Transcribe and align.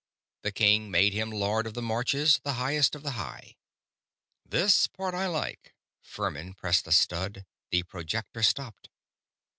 The 0.41 0.51
king 0.51 0.89
made 0.89 1.13
him 1.13 1.29
Lord 1.29 1.67
of 1.67 1.75
the 1.75 1.81
Marches, 1.83 2.39
the 2.43 2.53
Highest 2.53 2.95
of 2.95 3.03
the 3.03 3.11
High._ 3.11 3.55
_"This 4.49 4.87
part 4.87 5.13
I 5.13 5.27
like." 5.27 5.75
Furmin 6.01 6.57
pressed 6.57 6.87
a 6.87 6.91
stud; 6.91 7.45
the 7.69 7.83
projector 7.83 8.41
stopped. 8.41 8.89